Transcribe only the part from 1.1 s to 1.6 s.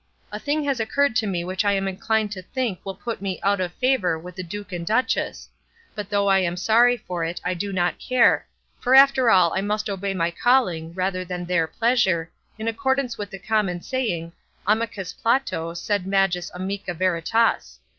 to me